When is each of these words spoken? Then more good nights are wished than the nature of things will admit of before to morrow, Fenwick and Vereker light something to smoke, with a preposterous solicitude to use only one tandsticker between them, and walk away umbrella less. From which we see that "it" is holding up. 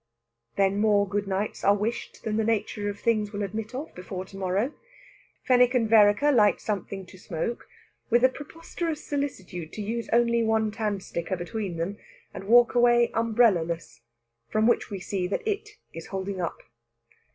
Then 0.55 0.79
more 0.79 1.07
good 1.07 1.27
nights 1.27 1.63
are 1.63 1.75
wished 1.75 2.23
than 2.23 2.37
the 2.37 2.43
nature 2.43 2.89
of 2.89 2.99
things 2.99 3.31
will 3.31 3.43
admit 3.43 3.75
of 3.75 3.93
before 3.93 4.25
to 4.25 4.35
morrow, 4.35 4.73
Fenwick 5.43 5.75
and 5.75 5.87
Vereker 5.87 6.31
light 6.31 6.59
something 6.59 7.05
to 7.05 7.19
smoke, 7.19 7.67
with 8.09 8.23
a 8.23 8.29
preposterous 8.29 9.05
solicitude 9.05 9.71
to 9.73 9.81
use 9.83 10.09
only 10.11 10.41
one 10.41 10.71
tandsticker 10.71 11.37
between 11.37 11.77
them, 11.77 11.99
and 12.33 12.45
walk 12.45 12.73
away 12.73 13.11
umbrella 13.13 13.59
less. 13.61 14.01
From 14.49 14.65
which 14.65 14.89
we 14.89 14.99
see 14.99 15.27
that 15.27 15.47
"it" 15.47 15.69
is 15.93 16.07
holding 16.07 16.41
up. 16.41 16.57